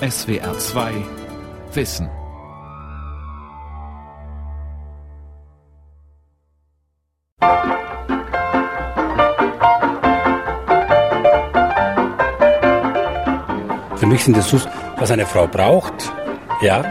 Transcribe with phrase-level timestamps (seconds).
[0.00, 0.92] SWR 2
[1.72, 2.10] Wissen.
[13.96, 14.68] Für mich sind Dessous,
[14.98, 16.12] was eine Frau braucht,
[16.60, 16.84] ja,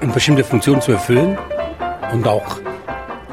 [0.00, 1.36] um bestimmte Funktionen zu erfüllen
[2.14, 2.56] und auch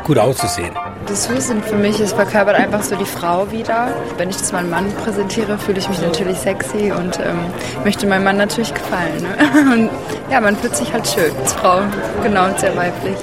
[0.04, 0.75] gut auszusehen.
[1.10, 3.94] Dessous sind für mich, es verkörpert einfach so die Frau wieder.
[4.18, 7.40] Wenn ich das meinem Mann präsentiere, fühle ich mich natürlich sexy und ähm,
[7.84, 9.22] möchte meinem Mann natürlich gefallen.
[9.22, 9.73] Ne?
[9.73, 9.90] Und
[10.32, 11.82] ja, man fühlt sich halt schön als Frau,
[12.23, 13.18] genau, und sehr weiblich.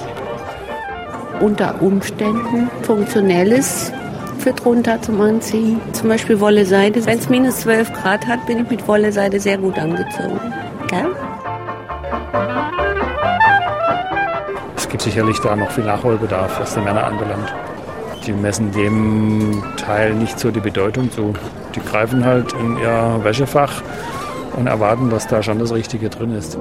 [1.41, 3.93] Unter Umständen funktionelles
[4.39, 5.81] für drunter zum Anziehen.
[5.93, 7.05] Zum Beispiel Wolle Seide.
[7.05, 10.41] Wenn es minus 12 Grad hat, bin ich mit Wolle Seide sehr gut angezogen.
[10.89, 11.07] Gell?
[14.77, 17.53] Es gibt sicherlich da noch viel Nachholbedarf, was die Männer anbelangt.
[18.27, 21.35] Die messen dem Teil nicht so die Bedeutung zu.
[21.75, 23.83] Die greifen halt in ihr Wäschefach
[24.57, 26.59] und erwarten, dass da schon das Richtige drin ist.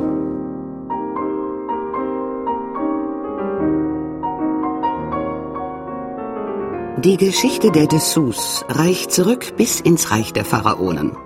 [7.04, 11.18] Die Geschichte der Dessous reicht zurück bis ins Reich der Pharaonen.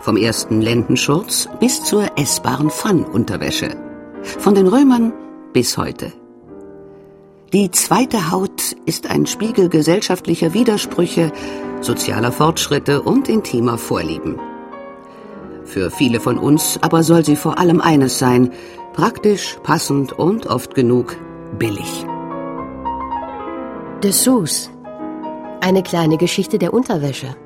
[0.00, 3.76] Vom ersten Lendenschurz bis zur essbaren Pfannunterwäsche.
[4.22, 5.12] Von den Römern
[5.52, 6.12] bis heute.
[7.52, 11.30] Die zweite Haut ist ein Spiegel gesellschaftlicher Widersprüche,
[11.82, 14.40] sozialer Fortschritte und intimer Vorlieben.
[15.66, 18.52] Für viele von uns aber soll sie vor allem eines sein,
[18.94, 21.18] praktisch, passend und oft genug
[21.58, 22.06] billig.
[24.02, 24.70] Dessous
[25.60, 27.36] eine kleine Geschichte der Unterwäsche.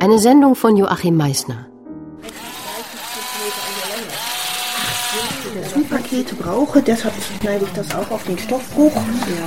[0.00, 1.68] Eine Sendung von Joachim Meissner.
[5.96, 7.15] Pakete brauche, deshalb
[7.46, 8.92] schneide ich das auch auf den Stoffbruch,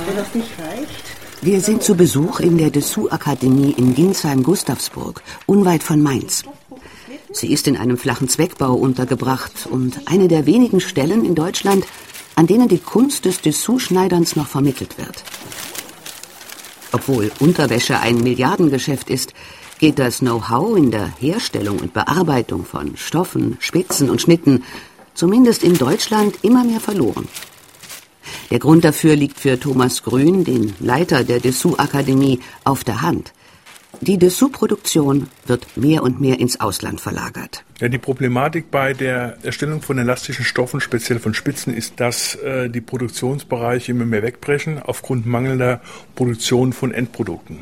[0.06, 1.04] wenn das nicht reicht.
[1.42, 6.44] Wir sind zu Besuch in der Dessous-Akademie in Ginsheim-Gustavsburg, unweit von Mainz.
[7.30, 11.84] Sie ist in einem flachen Zweckbau untergebracht und eine der wenigen Stellen in Deutschland,
[12.36, 15.22] an denen die Kunst des Dessous-Schneiderns noch vermittelt wird.
[16.92, 19.34] Obwohl Unterwäsche ein Milliardengeschäft ist,
[19.78, 24.64] geht das Know-how in der Herstellung und Bearbeitung von Stoffen, Spitzen und Schnitten
[25.12, 27.28] zumindest in Deutschland immer mehr verloren.
[28.50, 33.32] Der Grund dafür liegt für Thomas Grün, den Leiter der Dessous-Akademie, auf der Hand.
[34.00, 37.64] Die Dessous-Produktion wird mehr und mehr ins Ausland verlagert.
[37.80, 42.70] Ja, die Problematik bei der Erstellung von elastischen Stoffen, speziell von Spitzen, ist, dass äh,
[42.70, 45.80] die Produktionsbereiche immer mehr wegbrechen aufgrund mangelnder
[46.14, 47.58] Produktion von Endprodukten.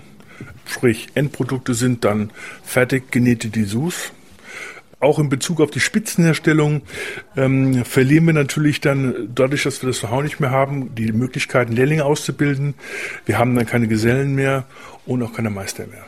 [0.66, 2.30] Sprich, Endprodukte sind dann
[2.62, 4.12] fertig genähte Dessous.
[5.00, 6.82] Auch in Bezug auf die Spitzenherstellung
[7.36, 11.72] ähm, verlieren wir natürlich dann, dadurch, dass wir das Verhauen nicht mehr haben, die Möglichkeiten,
[11.72, 12.75] Lehrlinge auszubilden.
[13.25, 14.64] Wir haben dann keine Gesellen mehr
[15.06, 16.04] und auch keine Meister mehr.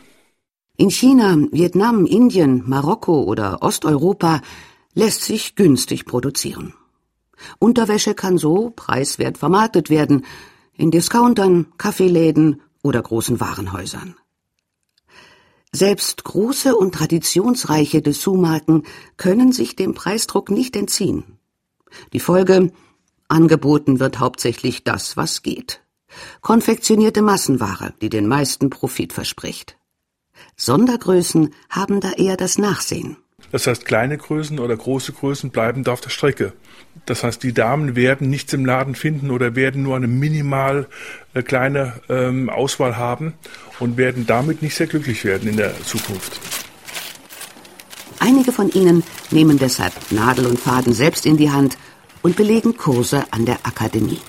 [0.77, 4.41] In China, Vietnam, Indien, Marokko oder Osteuropa
[4.93, 6.73] lässt sich günstig produzieren.
[7.59, 10.25] Unterwäsche kann so preiswert vermarktet werden,
[10.75, 14.15] in Discountern, Kaffeeläden oder großen Warenhäusern.
[15.73, 18.83] Selbst große und traditionsreiche Dessous-Marken
[19.15, 21.39] können sich dem Preisdruck nicht entziehen.
[22.11, 22.71] Die Folge
[23.29, 25.81] Angeboten wird hauptsächlich das, was geht.
[26.41, 29.77] Konfektionierte Massenware, die den meisten Profit verspricht.
[30.57, 33.15] Sondergrößen haben da eher das Nachsehen.
[33.51, 36.53] Das heißt, kleine Größen oder große Größen bleiben da auf der Strecke.
[37.05, 40.87] Das heißt, die Damen werden nichts im Laden finden oder werden nur eine minimal
[41.33, 43.33] äh, kleine ähm, Auswahl haben
[43.79, 46.39] und werden damit nicht sehr glücklich werden in der Zukunft.
[48.19, 51.77] Einige von ihnen nehmen deshalb Nadel und Faden selbst in die Hand
[52.21, 54.19] und belegen Kurse an der Akademie.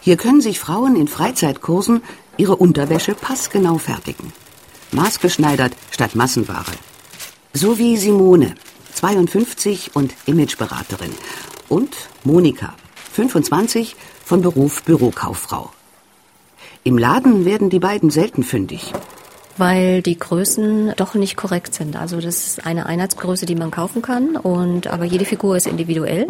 [0.00, 2.02] Hier können sich Frauen in Freizeitkursen
[2.36, 4.32] ihre Unterwäsche passgenau fertigen
[4.92, 6.72] maßgeschneidert statt Massenware.
[7.52, 8.54] So wie Simone,
[8.94, 11.12] 52 und Imageberaterin.
[11.68, 12.74] Und Monika,
[13.12, 15.70] 25, von Beruf Bürokauffrau.
[16.84, 18.92] Im Laden werden die beiden selten fündig
[19.60, 21.94] weil die Größen doch nicht korrekt sind.
[21.94, 26.26] Also das ist eine Einheitsgröße, die man kaufen kann und aber jede Figur ist individuell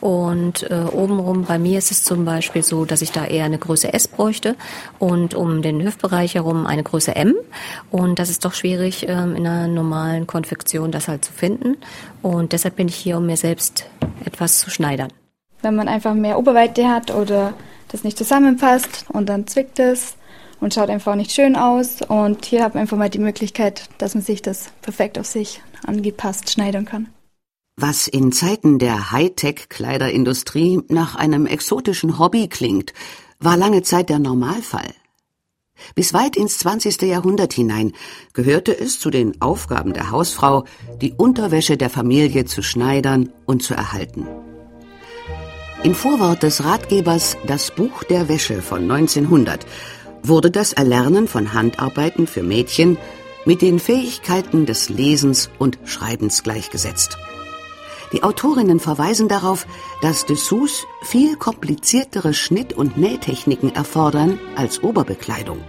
[0.00, 3.58] und äh, obenrum bei mir ist es zum Beispiel so, dass ich da eher eine
[3.58, 4.54] Größe S bräuchte
[5.00, 7.34] und um den Hüftbereich herum eine Größe M
[7.90, 11.76] und das ist doch schwierig ähm, in einer normalen Konfektion das halt zu finden
[12.22, 13.86] und deshalb bin ich hier, um mir selbst
[14.24, 15.12] etwas zu schneidern.
[15.62, 17.54] Wenn man einfach mehr Oberweite hat oder
[17.88, 20.14] das nicht zusammenpasst und dann zwickt es,
[20.60, 22.02] und schaut einfach nicht schön aus.
[22.02, 25.62] Und hier hat man einfach mal die Möglichkeit, dass man sich das perfekt auf sich
[25.86, 27.08] angepasst schneidern kann.
[27.76, 32.92] Was in Zeiten der Hightech-Kleiderindustrie nach einem exotischen Hobby klingt,
[33.38, 34.92] war lange Zeit der Normalfall.
[35.94, 37.02] Bis weit ins 20.
[37.02, 37.92] Jahrhundert hinein
[38.32, 40.64] gehörte es zu den Aufgaben der Hausfrau,
[41.00, 44.26] die Unterwäsche der Familie zu schneidern und zu erhalten.
[45.84, 49.64] Im Vorwort des Ratgebers Das Buch der Wäsche von 1900
[50.22, 52.98] wurde das Erlernen von Handarbeiten für Mädchen
[53.44, 57.16] mit den Fähigkeiten des Lesens und Schreibens gleichgesetzt.
[58.12, 59.66] Die Autorinnen verweisen darauf,
[60.00, 65.60] dass Dessous viel kompliziertere Schnitt- und Nähtechniken erfordern als Oberbekleidung.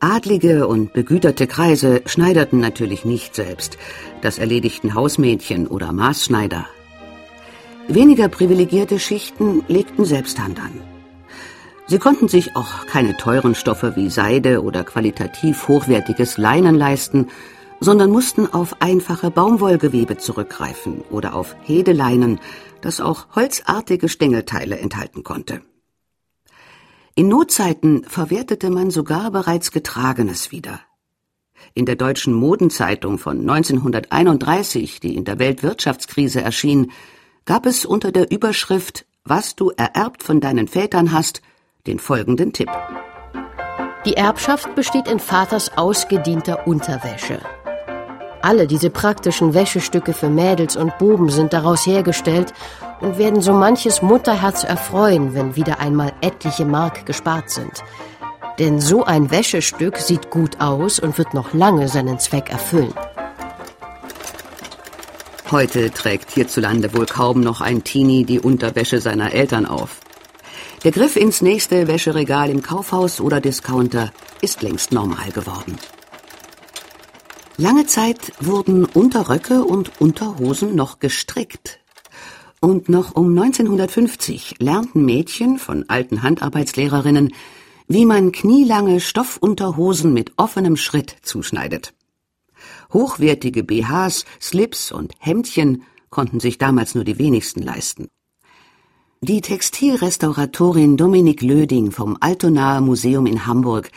[0.00, 3.76] Adlige und begüterte Kreise schneiderten natürlich nicht selbst,
[4.22, 6.66] das erledigten Hausmädchen oder Maßschneider.
[7.86, 10.89] Weniger privilegierte Schichten legten selbst Hand an.
[11.90, 17.26] Sie konnten sich auch keine teuren Stoffe wie Seide oder qualitativ hochwertiges Leinen leisten,
[17.80, 22.38] sondern mussten auf einfache Baumwollgewebe zurückgreifen oder auf Hedeleinen,
[22.80, 25.62] das auch holzartige Stängelteile enthalten konnte.
[27.16, 30.78] In Notzeiten verwertete man sogar bereits Getragenes wieder.
[31.74, 36.92] In der deutschen Modenzeitung von 1931, die in der Weltwirtschaftskrise erschien,
[37.46, 41.42] gab es unter der Überschrift Was du ererbt von deinen Vätern hast,
[41.86, 42.70] den folgenden Tipp.
[44.06, 47.38] Die Erbschaft besteht in Vaters ausgedienter Unterwäsche.
[48.42, 52.54] Alle diese praktischen Wäschestücke für Mädels und Buben sind daraus hergestellt
[53.00, 57.82] und werden so manches Mutterherz erfreuen, wenn wieder einmal etliche Mark gespart sind.
[58.58, 62.94] Denn so ein Wäschestück sieht gut aus und wird noch lange seinen Zweck erfüllen.
[65.50, 70.00] Heute trägt hierzulande wohl kaum noch ein Teenie die Unterwäsche seiner Eltern auf.
[70.82, 75.76] Der Griff ins nächste Wäscheregal im Kaufhaus oder Discounter ist längst normal geworden.
[77.58, 81.80] Lange Zeit wurden Unterröcke und Unterhosen noch gestrickt.
[82.60, 87.34] Und noch um 1950 lernten Mädchen von alten Handarbeitslehrerinnen,
[87.86, 91.92] wie man knielange Stoffunterhosen mit offenem Schritt zuschneidet.
[92.90, 98.08] Hochwertige BHs, Slips und Hemdchen konnten sich damals nur die wenigsten leisten.
[99.22, 103.90] Die Textilrestauratorin Dominik Löding vom Altonaer Museum in Hamburg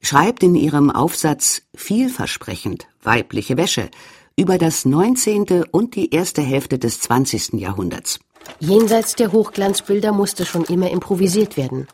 [0.00, 3.88] schreibt in ihrem Aufsatz Vielversprechend weibliche Wäsche
[4.34, 5.62] über das 19.
[5.70, 7.52] und die erste Hälfte des 20.
[7.52, 8.18] Jahrhunderts.
[8.58, 11.86] Jenseits der Hochglanzbilder musste schon immer improvisiert werden.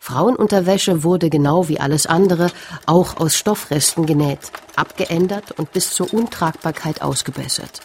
[0.00, 2.50] Frauenunterwäsche wurde genau wie alles andere
[2.86, 7.82] auch aus Stoffresten genäht, abgeändert und bis zur Untragbarkeit ausgebessert.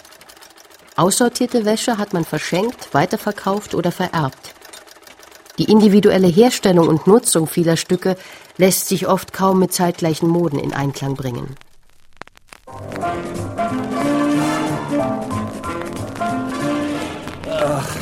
[1.02, 4.54] Aussortierte Wäsche hat man verschenkt, weiterverkauft oder vererbt.
[5.58, 8.16] Die individuelle Herstellung und Nutzung vieler Stücke
[8.58, 11.56] lässt sich oft kaum mit zeitgleichen Moden in Einklang bringen.
[17.50, 17.96] Ach,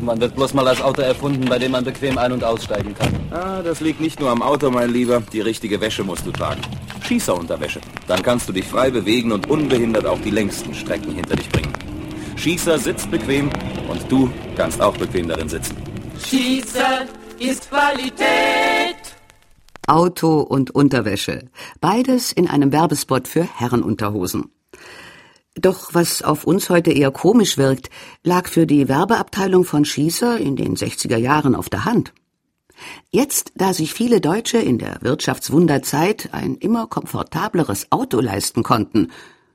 [0.00, 3.12] man wird bloß mal das Auto erfunden, bei dem man bequem ein- und aussteigen kann.
[3.32, 5.20] Ah, das liegt nicht nur am Auto, mein Lieber.
[5.32, 6.60] Die richtige Wäsche musst du tragen.
[7.02, 7.80] Schießerunterwäsche.
[8.06, 11.72] Dann kannst du dich frei bewegen und unbehindert auch die längsten Strecken hinter dich bringen.
[12.36, 13.50] Schießer sitzt bequem
[13.88, 15.76] und du kannst auch bequem darin sitzen.
[16.18, 17.06] Schießer
[17.38, 18.96] ist Qualität.
[19.86, 21.48] Auto und Unterwäsche.
[21.80, 24.50] Beides in einem Werbespot für Herrenunterhosen.
[25.54, 27.90] Doch was auf uns heute eher komisch wirkt,
[28.24, 32.12] lag für die Werbeabteilung von Schießer in den 60er Jahren auf der Hand.
[33.10, 39.12] Jetzt, da sich viele Deutsche in der Wirtschaftswunderzeit ein immer komfortableres Auto leisten konnten,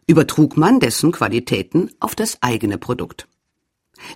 [0.09, 3.27] übertrug man dessen Qualitäten auf das eigene Produkt.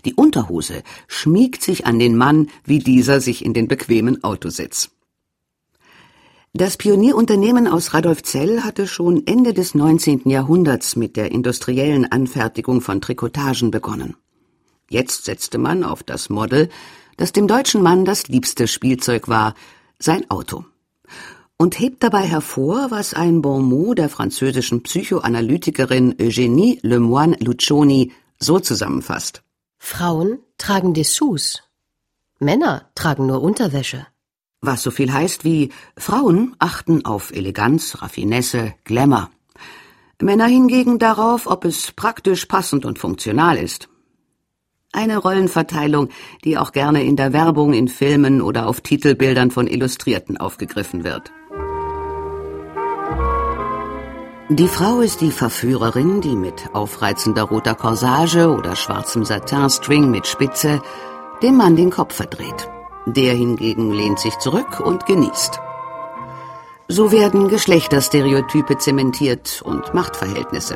[0.05, 4.89] Die Unterhose schmiegt sich an den Mann, wie dieser sich in den bequemen Autositz.
[6.51, 10.29] Das Pionierunternehmen aus Radolfzell hatte schon Ende des 19.
[10.29, 14.15] Jahrhunderts mit der industriellen Anfertigung von Trikotagen begonnen.
[14.89, 16.69] Jetzt setzte man auf das Model,
[17.17, 19.53] das dem deutschen Mann das liebste Spielzeug war,
[19.99, 20.65] sein Auto.
[21.57, 28.59] Und hebt dabei hervor, was ein Bon mot der französischen Psychoanalytikerin Eugénie Lemoine Lucioni so
[28.59, 29.43] zusammenfasst.
[29.77, 31.63] Frauen tragen Dessous.
[32.39, 34.07] Männer tragen nur Unterwäsche
[34.63, 39.29] was so viel heißt wie Frauen achten auf Eleganz, Raffinesse, Glamour.
[40.21, 43.89] Männer hingegen darauf, ob es praktisch passend und funktional ist.
[44.93, 46.09] Eine Rollenverteilung,
[46.45, 51.31] die auch gerne in der Werbung, in Filmen oder auf Titelbildern von Illustrierten aufgegriffen wird.
[54.49, 60.81] Die Frau ist die Verführerin, die mit aufreizender roter Corsage oder schwarzem Satinstring mit Spitze
[61.41, 62.69] dem Mann den Kopf verdreht.
[63.05, 65.61] Der hingegen lehnt sich zurück und genießt.
[66.89, 70.75] So werden Geschlechterstereotype zementiert und Machtverhältnisse.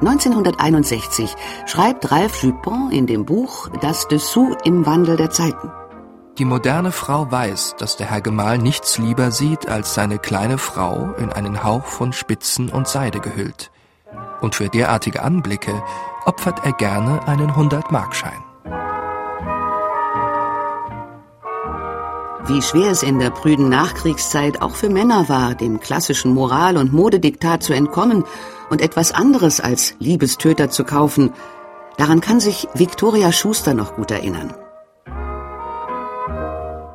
[0.00, 1.32] 1961
[1.66, 5.70] schreibt Ralph Jupon in dem Buch Das Dessous im Wandel der Zeiten.
[6.38, 11.14] Die moderne Frau weiß, dass der Herr Gemahl nichts lieber sieht, als seine kleine Frau
[11.16, 13.70] in einen Hauch von Spitzen und Seide gehüllt.
[14.42, 15.82] Und für derartige Anblicke
[16.26, 18.44] opfert er gerne einen 100-Markschein.
[22.46, 26.92] Wie schwer es in der prüden Nachkriegszeit auch für Männer war, dem klassischen Moral- und
[26.92, 28.24] Modediktat zu entkommen
[28.68, 31.32] und etwas anderes als Liebestöter zu kaufen,
[31.96, 34.54] daran kann sich Victoria Schuster noch gut erinnern.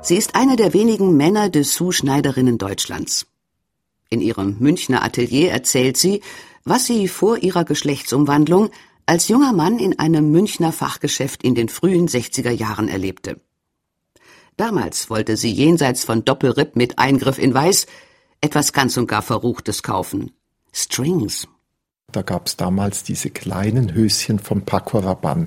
[0.03, 3.27] Sie ist eine der wenigen Männer-Dessous-Schneiderinnen Deutschlands.
[4.09, 6.21] In ihrem Münchner Atelier erzählt sie,
[6.63, 8.71] was sie vor ihrer Geschlechtsumwandlung
[9.05, 13.39] als junger Mann in einem Münchner Fachgeschäft in den frühen 60er Jahren erlebte.
[14.57, 17.85] Damals wollte sie jenseits von Doppelripp mit Eingriff in Weiß
[18.41, 20.31] etwas ganz und gar Verruchtes kaufen.
[20.73, 21.47] Strings.
[22.11, 25.45] Da gab's damals diese kleinen Höschen vom Paco Rabanne.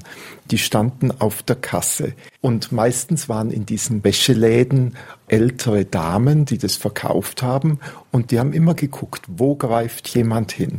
[0.50, 2.14] Die standen auf der Kasse.
[2.40, 4.96] Und meistens waren in diesen Wäscheläden
[5.28, 7.80] ältere Damen, die das verkauft haben.
[8.12, 10.78] Und die haben immer geguckt, wo greift jemand hin.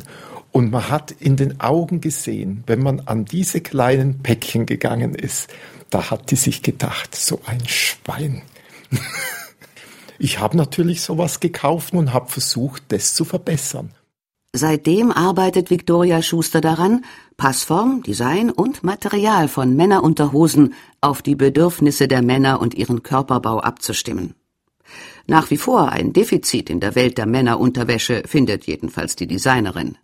[0.52, 5.50] Und man hat in den Augen gesehen, wenn man an diese kleinen Päckchen gegangen ist,
[5.90, 8.42] da hat die sich gedacht, so ein Schwein.
[10.18, 13.92] ich habe natürlich sowas gekauft und habe versucht, das zu verbessern.
[14.58, 17.04] Seitdem arbeitet Victoria Schuster daran,
[17.36, 24.34] Passform, Design und Material von Männerunterhosen auf die Bedürfnisse der Männer und ihren Körperbau abzustimmen.
[25.28, 29.98] Nach wie vor ein Defizit in der Welt der Männerunterwäsche findet jedenfalls die Designerin.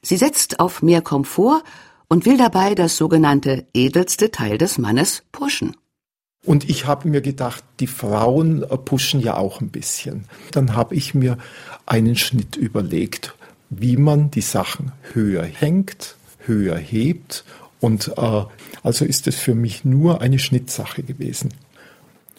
[0.00, 1.62] Sie setzt auf mehr Komfort
[2.08, 5.76] und will dabei das sogenannte edelste Teil des Mannes pushen.
[6.46, 10.24] Und ich habe mir gedacht, die Frauen pushen ja auch ein bisschen.
[10.52, 11.36] Dann habe ich mir
[11.84, 13.34] einen Schnitt überlegt
[13.70, 17.44] wie man die Sachen höher hängt, höher hebt.
[17.80, 18.44] Und äh,
[18.82, 21.54] also ist es für mich nur eine Schnittsache gewesen.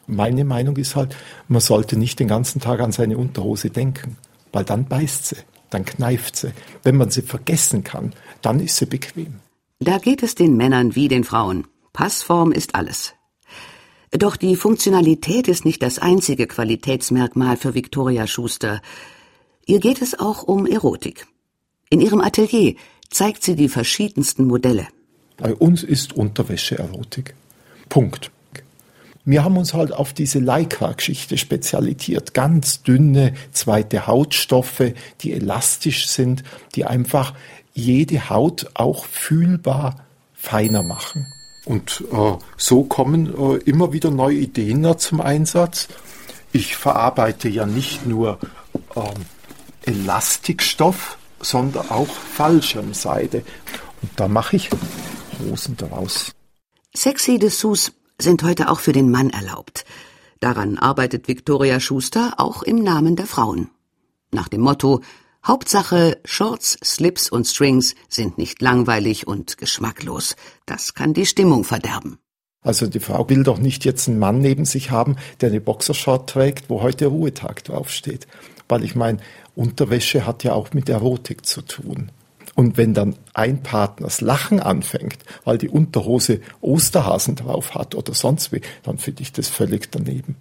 [0.08, 1.16] Meine Meinung ist halt,
[1.48, 4.18] man sollte nicht den ganzen Tag an seine Unterhose denken,
[4.52, 5.38] weil dann beißt sie,
[5.70, 6.52] dann kneift sie.
[6.84, 9.36] Wenn man sie vergessen kann, dann ist sie bequem.
[9.80, 11.66] Da geht es den Männern wie den Frauen.
[11.94, 13.14] Passform ist alles.
[14.12, 18.82] Doch die Funktionalität ist nicht das einzige Qualitätsmerkmal für Victoria Schuster.
[19.66, 21.28] Ihr geht es auch um Erotik.
[21.90, 22.76] In ihrem Atelier
[23.10, 24.88] zeigt sie die verschiedensten Modelle.
[25.38, 27.36] Bei uns ist Unterwäsche Erotik.
[27.90, 28.32] Punkt.
[29.24, 32.34] Wir haben uns halt auf diese Leica-Geschichte spezialisiert.
[32.34, 36.44] Ganz dünne zweite Hautstoffe, die elastisch sind,
[36.76, 37.34] die einfach
[37.74, 41.28] jede Haut auch fühlbar feiner machen.
[41.66, 45.88] Und äh, so kommen äh, immer wieder neue Ideen zum Einsatz.
[46.52, 48.40] Ich verarbeite ja nicht nur
[48.96, 49.26] ähm,
[49.86, 53.44] Elastikstoff, sondern auch Fallschirmseide.
[54.02, 54.70] Und da mache ich
[55.40, 56.32] Hosen daraus.
[56.96, 59.86] Sexy Dessous sind heute auch für den Mann erlaubt.
[60.40, 63.70] Daran arbeitet Victoria Schuster auch im Namen der Frauen.
[64.32, 65.02] Nach dem Motto
[65.46, 70.36] Hauptsache Shorts, Slips und Strings sind nicht langweilig und geschmacklos.
[70.68, 72.20] Das kann die Stimmung verderben.
[72.64, 76.30] Also die Frau will doch nicht jetzt einen Mann neben sich haben, der eine Boxershort
[76.30, 78.28] trägt, wo heute Ruhetag draufsteht.
[78.68, 79.18] Weil ich meine,
[79.56, 82.12] Unterwäsche hat ja auch mit Erotik zu tun.
[82.56, 88.14] Und wenn dann ein Partner das Lachen anfängt, weil die Unterhose Osterhasen drauf hat oder
[88.14, 90.36] sonst wie, dann finde ich das völlig daneben.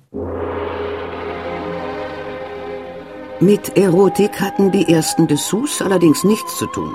[3.40, 6.94] Mit Erotik hatten die ersten Dessous allerdings nichts zu tun.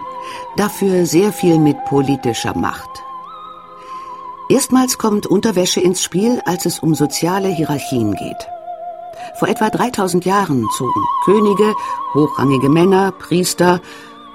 [0.58, 2.90] Dafür sehr viel mit politischer Macht.
[4.48, 8.48] Erstmals kommt Unterwäsche ins Spiel, als es um soziale Hierarchien geht.
[9.40, 11.74] Vor etwa 3000 Jahren zogen Könige,
[12.14, 13.82] hochrangige Männer, Priester,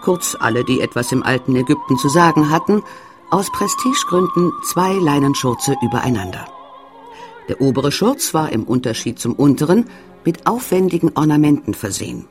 [0.03, 2.83] kurz alle, die etwas im alten Ägypten zu sagen hatten,
[3.31, 6.47] aus Prestigegründen zwei Leinenschurze übereinander.
[7.49, 9.89] Der obere Schurz war im Unterschied zum unteren
[10.25, 12.27] mit aufwendigen Ornamenten versehen.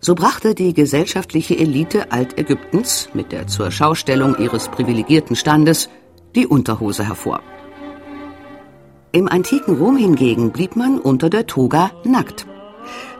[0.00, 5.88] So brachte die gesellschaftliche Elite Altägyptens mit der zur Schaustellung ihres privilegierten Standes
[6.34, 7.40] die Unterhose hervor.
[9.12, 12.46] Im antiken Rom hingegen blieb man unter der Toga nackt.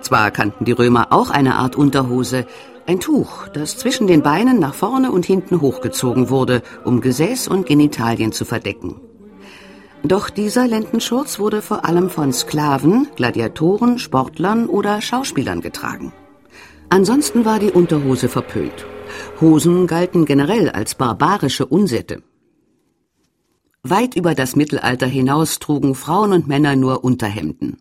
[0.01, 2.47] Zwar kannten die Römer auch eine Art Unterhose,
[2.87, 7.67] ein Tuch, das zwischen den Beinen nach vorne und hinten hochgezogen wurde, um Gesäß und
[7.67, 9.01] Genitalien zu verdecken.
[10.05, 16.13] Doch dieser Lendenschurz wurde vor allem von Sklaven, Gladiatoren, Sportlern oder Schauspielern getragen.
[16.89, 18.87] Ansonsten war die Unterhose verpönt.
[19.41, 22.23] Hosen galten generell als barbarische Unsitte.
[23.83, 27.79] Weit über das Mittelalter hinaus trugen Frauen und Männer nur Unterhemden.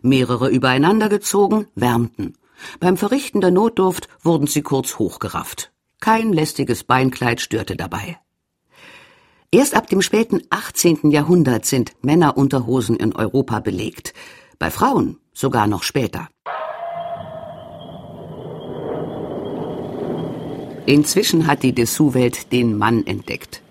[0.00, 2.34] Mehrere übereinander gezogen wärmten.
[2.80, 5.70] Beim Verrichten der Notdurft wurden sie kurz hochgerafft.
[6.00, 8.18] Kein lästiges Beinkleid störte dabei.
[9.50, 11.10] Erst ab dem späten 18.
[11.10, 14.14] Jahrhundert sind Männerunterhosen in Europa belegt.
[14.58, 16.28] Bei Frauen sogar noch später.
[20.86, 23.61] Inzwischen hat die Dessous-Welt den Mann entdeckt.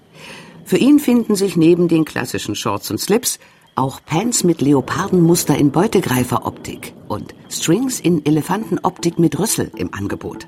[0.71, 3.39] Für ihn finden sich neben den klassischen Shorts und Slips
[3.75, 10.47] auch Pants mit Leopardenmuster in Beutegreiferoptik und Strings in Elefantenoptik mit Rüssel im Angebot.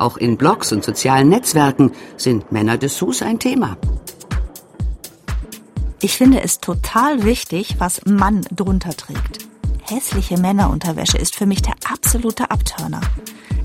[0.00, 3.76] Auch in Blogs und sozialen Netzwerken sind Männer-Dessous ein Thema.
[6.02, 9.46] Ich finde es total wichtig, was Mann drunter trägt.
[9.82, 13.02] Hässliche Männerunterwäsche ist für mich der absolute Abturner.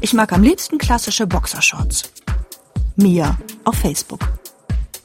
[0.02, 2.12] Ich mag am liebsten klassische Boxershorts.
[2.96, 4.20] Mia auf Facebook.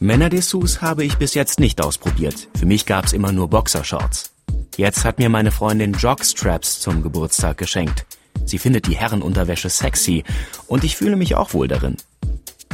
[0.03, 2.49] Männerdessous habe ich bis jetzt nicht ausprobiert.
[2.59, 4.33] Für mich gab's immer nur Boxershorts.
[4.79, 8.07] Jetzt hat mir meine Freundin Jockstraps zum Geburtstag geschenkt.
[8.47, 10.25] Sie findet die Herrenunterwäsche sexy
[10.69, 11.99] und ich fühle mich auch wohl darin.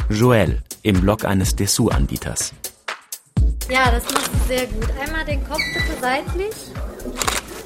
[0.09, 2.53] Joelle im Blog eines Dessous-Anbieters.
[3.69, 4.87] Ja, das machst du sehr gut.
[4.97, 6.55] Einmal den Kopf bitte seitlich.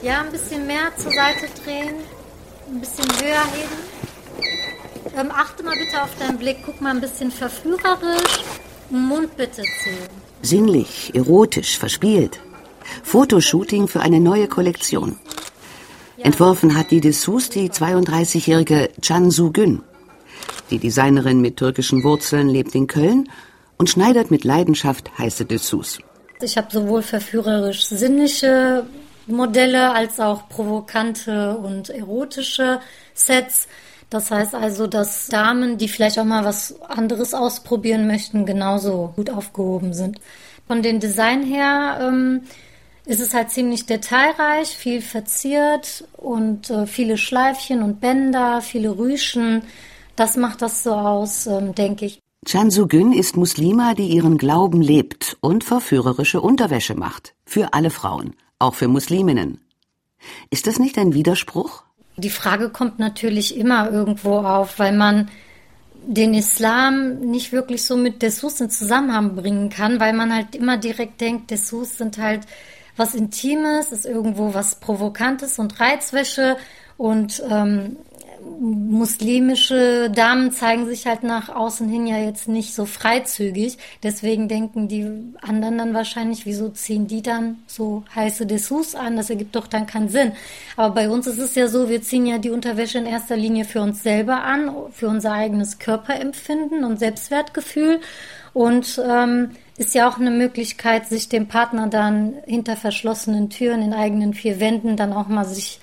[0.01, 1.97] Ja, ein bisschen mehr zur Seite drehen.
[2.67, 5.15] Ein bisschen höher heben.
[5.15, 6.57] Ähm, achte mal bitte auf deinen Blick.
[6.65, 8.43] Guck mal ein bisschen verführerisch.
[8.91, 9.89] Mund bitte zu.
[10.41, 12.39] Sinnlich, erotisch, verspielt.
[13.03, 15.17] Fotoshooting für eine neue Kollektion.
[16.17, 19.81] Entworfen hat die Dessous die 32-jährige Cansu Gün.
[20.69, 23.29] Die Designerin mit türkischen Wurzeln lebt in Köln
[23.77, 25.99] und schneidert mit Leidenschaft heiße Dessous.
[26.41, 28.85] Ich habe sowohl verführerisch sinnliche
[29.27, 32.79] Modelle als auch provokante und erotische
[33.13, 33.67] Sets.
[34.11, 39.29] Das heißt also, dass Damen, die vielleicht auch mal was anderes ausprobieren möchten, genauso gut
[39.29, 40.19] aufgehoben sind.
[40.67, 42.41] Von den Design her ähm,
[43.05, 49.63] ist es halt ziemlich detailreich, viel verziert und äh, viele Schleifchen und Bänder, viele Rüschen.
[50.17, 52.19] Das macht das so aus, ähm, denke ich.
[52.45, 57.33] Chansu Gün ist Muslima, die ihren Glauben lebt und verführerische Unterwäsche macht.
[57.45, 59.61] Für alle Frauen, auch für Musliminnen.
[60.49, 61.83] Ist das nicht ein Widerspruch?
[62.21, 65.29] Die Frage kommt natürlich immer irgendwo auf, weil man
[66.03, 70.77] den Islam nicht wirklich so mit Dessous in Zusammenhang bringen kann, weil man halt immer
[70.77, 72.41] direkt denkt, Dessous sind halt
[72.95, 76.57] was Intimes, ist irgendwo was Provokantes und Reizwäsche
[76.97, 77.97] und ähm,
[78.59, 83.77] muslimische Damen zeigen sich halt nach außen hin ja jetzt nicht so freizügig.
[84.03, 85.07] Deswegen denken die
[85.41, 89.17] anderen dann wahrscheinlich, wieso ziehen die dann so heiße Dessous an?
[89.17, 90.33] Das ergibt doch dann keinen Sinn.
[90.75, 93.65] Aber bei uns ist es ja so, wir ziehen ja die Unterwäsche in erster Linie
[93.65, 97.99] für uns selber an, für unser eigenes Körperempfinden und Selbstwertgefühl.
[98.53, 103.93] Und ähm, ist ja auch eine Möglichkeit, sich dem Partner dann hinter verschlossenen Türen in
[103.93, 105.79] eigenen vier Wänden dann auch mal sich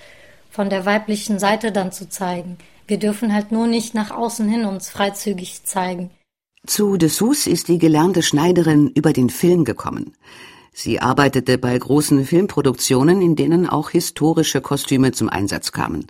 [0.59, 2.57] von der weiblichen Seite dann zu zeigen.
[2.85, 6.09] Wir dürfen halt nur nicht nach außen hin uns freizügig zeigen.
[6.67, 10.17] Zu Dessous ist die gelernte Schneiderin über den Film gekommen.
[10.73, 16.07] Sie arbeitete bei großen Filmproduktionen, in denen auch historische Kostüme zum Einsatz kamen.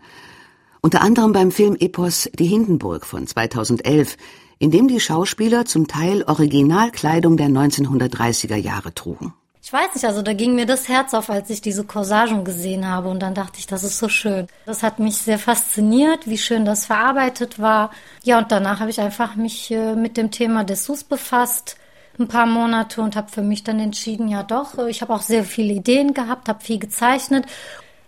[0.82, 4.18] Unter anderem beim Film Epos Die Hindenburg von 2011,
[4.58, 9.32] in dem die Schauspieler zum Teil Originalkleidung der 1930er Jahre trugen.
[9.70, 12.90] Ich weiß nicht, also da ging mir das Herz auf, als ich diese Corsagen gesehen
[12.90, 14.48] habe und dann dachte ich, das ist so schön.
[14.66, 17.92] Das hat mich sehr fasziniert, wie schön das verarbeitet war.
[18.24, 21.78] Ja, und danach habe ich einfach mich äh, mit dem Thema Dessous befasst,
[22.18, 25.22] ein paar Monate und habe für mich dann entschieden, ja doch, äh, ich habe auch
[25.22, 27.46] sehr viele Ideen gehabt, habe viel gezeichnet.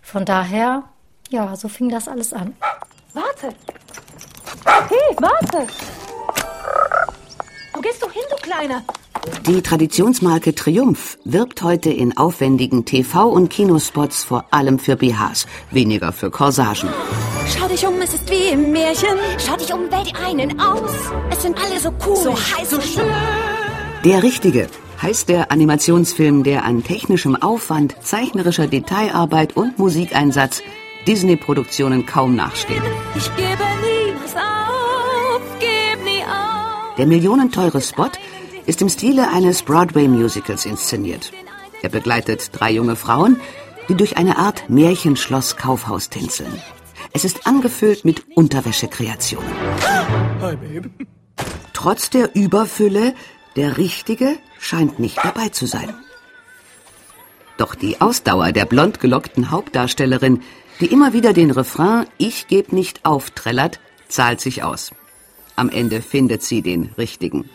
[0.00, 0.82] Von daher,
[1.30, 2.56] ja, so fing das alles an.
[3.14, 3.54] Warte!
[4.64, 5.68] Hey, warte!
[7.72, 8.82] Wo gehst du hin, du Kleiner?
[9.46, 16.12] Die Traditionsmarke Triumph wirbt heute in aufwendigen TV- und Kinospots vor allem für BHs, weniger
[16.12, 16.88] für Corsagen.
[17.46, 19.16] Schau dich um, es ist wie im Märchen.
[19.38, 20.90] Schau dich um, wähl die einen aus.
[21.30, 23.10] Es sind alle so cool, so heiß, so schön.
[24.04, 24.68] Der Richtige
[25.00, 30.62] heißt der Animationsfilm, der an technischem Aufwand, zeichnerischer Detailarbeit und Musikeinsatz
[31.06, 32.82] Disney-Produktionen kaum nachsteht.
[33.16, 36.94] Ich gebe niemals auf, geb nie auf.
[36.96, 38.10] Der millionenteure Spot
[38.66, 41.32] ist im Stile eines Broadway-Musicals inszeniert.
[41.82, 43.40] Er begleitet drei junge Frauen,
[43.88, 46.62] die durch eine Art Märchenschloss-Kaufhaus tänzeln.
[47.12, 49.50] Es ist angefüllt mit Unterwäschekreationen.
[50.40, 50.90] Hi, Babe.
[51.72, 53.14] Trotz der Überfülle,
[53.56, 55.92] der Richtige scheint nicht dabei zu sein.
[57.58, 60.42] Doch die Ausdauer der blond gelockten Hauptdarstellerin,
[60.80, 64.92] die immer wieder den Refrain Ich geb nicht auf trällert, zahlt sich aus.
[65.56, 67.50] Am Ende findet sie den Richtigen.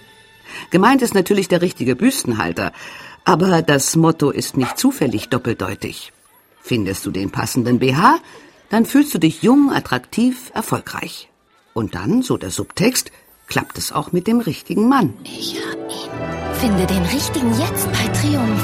[0.69, 2.71] Gemeint ist natürlich der richtige Büstenhalter,
[3.25, 6.13] aber das Motto ist nicht zufällig doppeldeutig.
[6.61, 8.19] Findest du den passenden BH,
[8.69, 11.29] dann fühlst du dich jung, attraktiv, erfolgreich.
[11.73, 13.11] Und dann, so der Subtext,
[13.47, 15.13] klappt es auch mit dem richtigen Mann.
[15.23, 18.63] Ich hab ihn Finde den richtigen jetzt bei Triumph.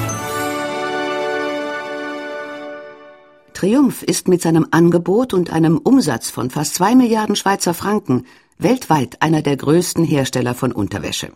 [3.53, 8.25] Triumph ist mit seinem Angebot und einem Umsatz von fast zwei Milliarden Schweizer Franken
[8.57, 11.33] weltweit einer der größten Hersteller von Unterwäsche.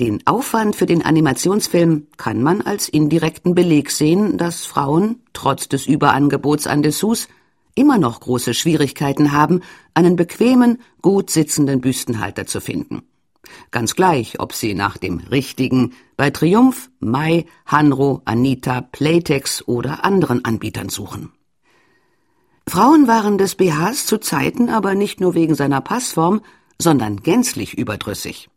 [0.00, 5.86] Den Aufwand für den Animationsfilm kann man als indirekten Beleg sehen, dass Frauen, trotz des
[5.86, 7.28] Überangebots an Dessous,
[7.76, 9.60] immer noch große Schwierigkeiten haben,
[9.94, 13.02] einen bequemen, gut sitzenden Büstenhalter zu finden.
[13.70, 20.44] Ganz gleich, ob sie nach dem richtigen bei Triumph, Mai, Hanro, Anita, Playtex oder anderen
[20.44, 21.30] Anbietern suchen.
[22.66, 26.40] Frauen waren des BHs zu Zeiten aber nicht nur wegen seiner Passform,
[26.80, 28.48] sondern gänzlich überdrüssig.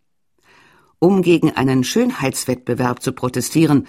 [0.99, 3.87] Um gegen einen Schönheitswettbewerb zu protestieren,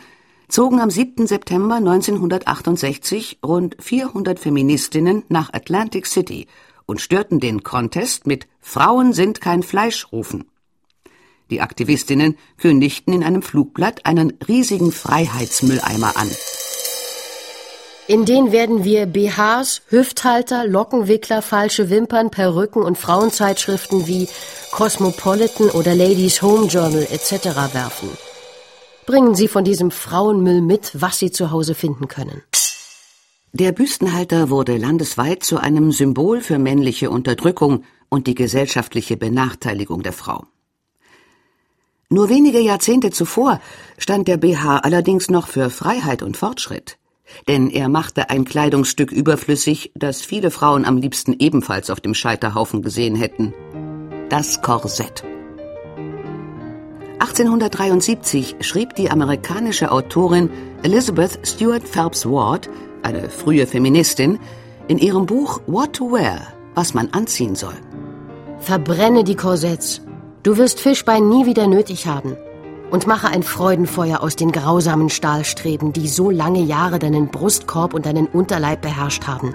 [0.48, 1.26] zogen am 7.
[1.26, 6.46] September 1968 rund 400 Feministinnen nach Atlantic City
[6.84, 10.44] und störten den Contest mit Frauen sind kein Fleischrufen.
[11.50, 16.28] Die Aktivistinnen kündigten in einem Flugblatt einen riesigen Freiheitsmülleimer an.
[18.08, 24.28] In den werden wir BHs, Hüfthalter, Lockenwickler, falsche Wimpern, Perücken und Frauenzeitschriften wie
[24.70, 27.74] Cosmopolitan oder Ladies Home Journal etc.
[27.74, 28.08] werfen.
[29.04, 32.42] Bringen Sie von diesem Frauenmüll mit, was Sie zu Hause finden können.
[33.52, 40.14] Der Büstenhalter wurde landesweit zu einem Symbol für männliche Unterdrückung und die gesellschaftliche Benachteiligung der
[40.14, 40.46] Frau.
[42.08, 43.60] Nur wenige Jahrzehnte zuvor
[43.98, 46.96] stand der BH allerdings noch für Freiheit und Fortschritt
[47.46, 52.82] denn er machte ein Kleidungsstück überflüssig, das viele Frauen am liebsten ebenfalls auf dem Scheiterhaufen
[52.82, 53.54] gesehen hätten.
[54.28, 55.24] Das Korsett.
[57.20, 60.50] 1873 schrieb die amerikanische Autorin
[60.82, 62.68] Elizabeth Stuart Phelps Ward,
[63.02, 64.38] eine frühe Feministin,
[64.86, 66.40] in ihrem Buch What to Wear,
[66.74, 67.74] was man anziehen soll.
[68.60, 70.00] Verbrenne die Korsetts.
[70.42, 72.36] Du wirst Fischbein nie wieder nötig haben
[72.90, 78.06] und mache ein Freudenfeuer aus den grausamen Stahlstreben, die so lange Jahre deinen Brustkorb und
[78.06, 79.54] deinen Unterleib beherrscht haben.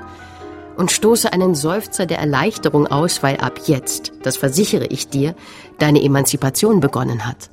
[0.78, 5.36] Und stoße einen Seufzer der Erleichterung aus, weil ab jetzt, das versichere ich dir,
[5.78, 7.50] deine Emanzipation begonnen hat.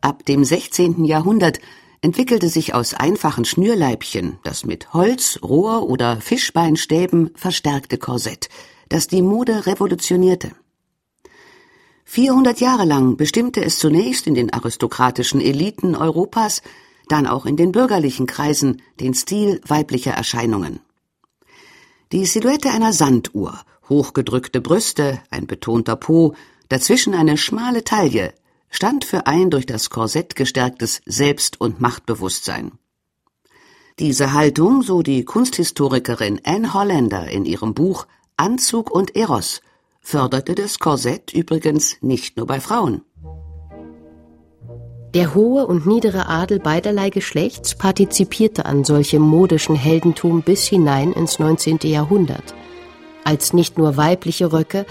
[0.00, 1.04] Ab dem 16.
[1.04, 1.60] Jahrhundert
[2.00, 8.48] entwickelte sich aus einfachen Schnürleibchen das mit Holz, Rohr oder Fischbeinstäben verstärkte Korsett,
[8.88, 10.50] das die Mode revolutionierte.
[12.04, 16.62] 400 Jahre lang bestimmte es zunächst in den aristokratischen Eliten Europas,
[17.08, 20.80] dann auch in den bürgerlichen Kreisen den Stil weiblicher Erscheinungen.
[22.12, 26.34] Die Silhouette einer Sanduhr, hochgedrückte Brüste, ein betonter Po,
[26.68, 28.34] dazwischen eine schmale Taille,
[28.68, 32.72] stand für ein durch das Korsett gestärktes Selbst- und Machtbewusstsein.
[33.98, 39.60] Diese Haltung, so die Kunsthistorikerin Anne Hollander in ihrem Buch Anzug und Eros,
[40.02, 43.02] förderte das Korsett übrigens nicht nur bei Frauen.
[45.14, 51.38] Der hohe und niedere Adel beiderlei Geschlechts partizipierte an solchem modischen Heldentum bis hinein ins
[51.38, 51.80] 19.
[51.82, 52.54] Jahrhundert,
[53.22, 54.86] als nicht nur weibliche Röcke,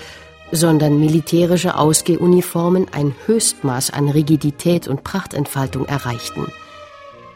[0.52, 6.48] sondern militärische Ausgehuniformen ein Höchstmaß an Rigidität und Prachtentfaltung erreichten.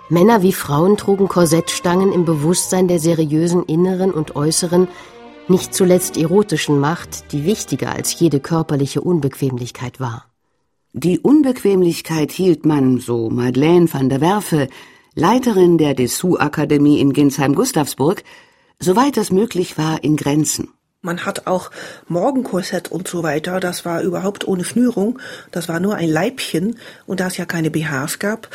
[0.10, 4.88] Männer wie Frauen trugen Korsettstangen im Bewusstsein der seriösen inneren und äußeren,
[5.48, 10.26] nicht zuletzt erotischen Macht, die wichtiger als jede körperliche Unbequemlichkeit war.
[10.94, 14.70] Die Unbequemlichkeit hielt man, so Madeleine van der Werfe,
[15.14, 18.24] Leiterin der Dessous-Akademie in Ginsheim-Gustavsburg,
[18.80, 20.70] soweit es möglich war, in Grenzen.
[21.06, 21.70] Man hat auch
[22.08, 23.60] Morgenkorsett und so weiter.
[23.60, 25.20] Das war überhaupt ohne Schnürung.
[25.52, 26.80] Das war nur ein Leibchen.
[27.06, 28.50] Und da es ja keine BHs gab,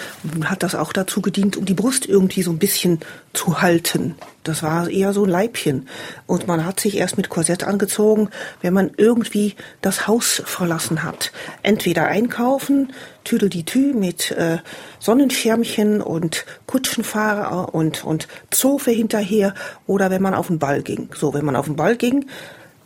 [0.44, 2.98] hat das auch dazu gedient, um die Brust irgendwie so ein bisschen
[3.32, 4.16] zu halten.
[4.42, 5.88] Das war eher so ein Leibchen.
[6.26, 8.30] Und man hat sich erst mit Korsett angezogen,
[8.62, 11.30] wenn man irgendwie das Haus verlassen hat.
[11.62, 12.92] Entweder einkaufen,
[13.24, 14.58] Tüdelitü mit äh,
[14.98, 19.54] Sonnenschirmchen und Kutschenfahrer und, und Zofe hinterher
[19.86, 21.10] oder wenn man auf den Ball ging.
[21.14, 22.26] So, wenn man auf den Ball ging,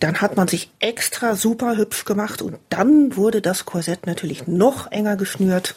[0.00, 4.90] dann hat man sich extra super hübsch gemacht und dann wurde das Korsett natürlich noch
[4.90, 5.76] enger geschnürt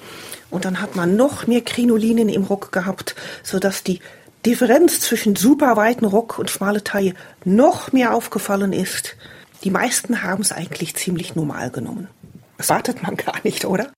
[0.50, 4.02] und dann hat man noch mehr Krinolinen im Rock gehabt, sodass die
[4.48, 9.18] Differenz zwischen super weiten Rock und schmale Taille noch mehr aufgefallen ist.
[9.66, 12.08] Die meisten haben es eigentlich ziemlich normal genommen.
[12.58, 13.92] Das wartet man gar nicht, oder?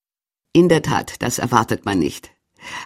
[0.52, 2.32] In der Tat, das erwartet man nicht.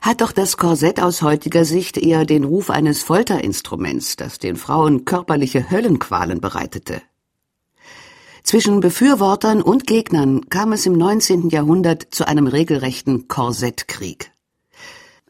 [0.02, 5.06] Hat doch das Korsett aus heutiger Sicht eher den Ruf eines Folterinstruments, das den Frauen
[5.06, 7.02] körperliche Höllenqualen bereitete.
[8.44, 11.48] Zwischen Befürwortern und Gegnern kam es im 19.
[11.48, 14.33] Jahrhundert zu einem regelrechten Korsettkrieg.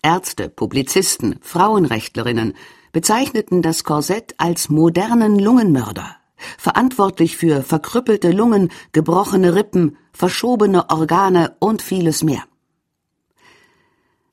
[0.03, 2.53] Ärzte, Publizisten, Frauenrechtlerinnen
[2.91, 6.17] bezeichneten das Korsett als modernen Lungenmörder,
[6.57, 12.43] verantwortlich für verkrüppelte Lungen, gebrochene Rippen, verschobene Organe und vieles mehr.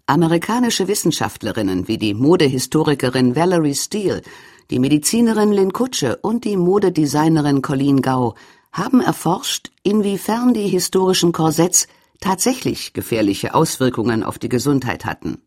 [0.07, 4.23] Amerikanische Wissenschaftlerinnen wie die Modehistorikerin Valerie Steele,
[4.71, 8.35] die Medizinerin Lynn Kutsche und die Modedesignerin Colleen Gau
[8.73, 11.87] haben erforscht, inwiefern die historischen Korsetts
[12.21, 15.43] tatsächlich gefährliche Auswirkungen auf die Gesundheit hatten.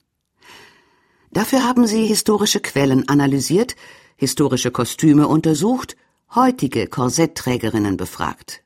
[1.33, 3.75] Dafür haben sie historische Quellen analysiert,
[4.15, 5.95] historische Kostüme untersucht,
[6.35, 8.63] heutige Korsettträgerinnen befragt.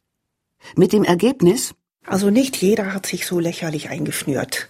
[0.75, 1.73] Mit dem Ergebnis?
[2.05, 4.67] Also nicht jeder hat sich so lächerlich eingeschnürt.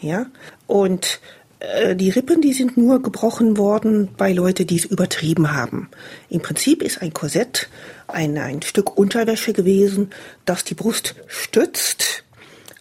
[0.00, 0.26] Ja?
[0.66, 1.20] Und
[1.60, 5.90] äh, die Rippen, die sind nur gebrochen worden bei Leuten, die es übertrieben haben.
[6.28, 7.68] Im Prinzip ist ein Korsett
[8.08, 10.10] ein, ein Stück Unterwäsche gewesen,
[10.44, 12.24] das die Brust stützt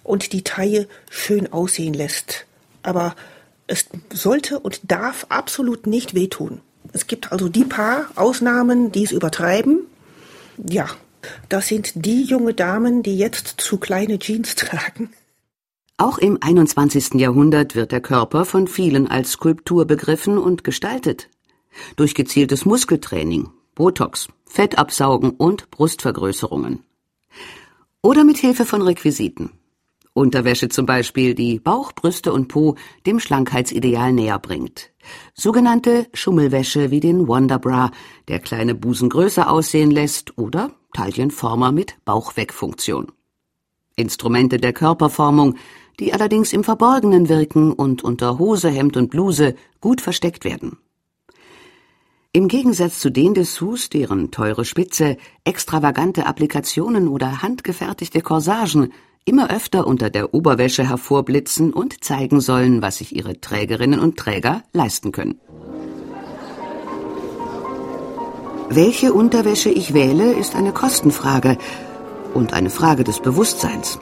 [0.04, 2.48] und die Taille schön aussehen lässt.
[2.82, 3.16] Aber
[3.68, 6.62] es sollte und darf absolut nicht wehtun.
[6.94, 9.82] Es gibt also die paar Ausnahmen, die es übertreiben.
[10.58, 10.88] Ja,
[11.50, 15.12] das sind die junge Damen, die jetzt zu kleine Jeans tragen.
[15.98, 17.16] Auch im 21.
[17.16, 21.28] Jahrhundert wird der Körper von vielen als Skulptur begriffen und gestaltet.
[21.96, 26.84] Durch gezieltes Muskeltraining, Botox, Fettabsaugen und Brustvergrößerungen.
[28.02, 29.52] Oder mit Hilfe von Requisiten.
[30.18, 32.76] Unterwäsche zum Beispiel, die Bauch, Brüste und Po
[33.06, 34.90] dem Schlankheitsideal näher bringt.
[35.36, 37.92] Sogenannte Schummelwäsche wie den Wonderbra,
[38.28, 43.12] der kleine Busen größer aussehen lässt, oder Taillenformer mit Bauchwegfunktion.
[43.96, 45.56] Instrumente der Körperformung,
[46.00, 50.78] die allerdings im Verborgenen wirken und unter Hose, Hemd und Bluse gut versteckt werden.
[52.34, 58.92] Im Gegensatz zu den Dessous, deren teure Spitze, extravagante Applikationen oder handgefertigte Corsagen
[59.28, 64.64] immer öfter unter der Oberwäsche hervorblitzen und zeigen sollen, was sich ihre Trägerinnen und Träger
[64.74, 65.40] leisten können.
[68.70, 71.58] Welche Unterwäsche ich wähle, ist eine Kostenfrage
[72.34, 74.00] und eine Frage des Bewusstseins.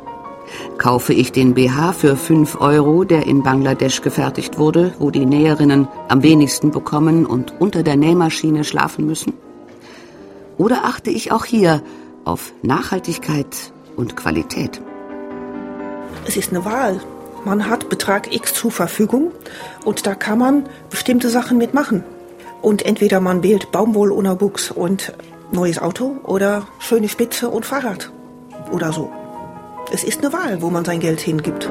[0.78, 5.88] Kaufe ich den BH für 5 Euro, der in Bangladesch gefertigt wurde, wo die Näherinnen
[6.08, 9.34] am wenigsten bekommen und unter der Nähmaschine schlafen müssen?
[10.58, 11.82] Oder achte ich auch hier
[12.26, 14.82] auf Nachhaltigkeit und Qualität?
[16.28, 17.00] Es ist eine Wahl.
[17.46, 19.32] Man hat Betrag X zur Verfügung
[19.84, 22.04] und da kann man bestimmte Sachen mitmachen.
[22.62, 25.14] Und entweder man wählt Baumwollunterbuchs und
[25.52, 28.12] neues Auto oder schöne Spitze und Fahrrad
[28.72, 29.12] oder so.
[29.92, 31.70] Es ist eine Wahl, wo man sein Geld hingibt.